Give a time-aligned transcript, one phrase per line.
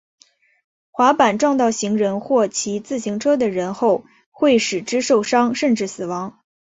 [0.91, 6.39] 滑板撞到行人或骑自行车的人后会使之受伤甚至死亡。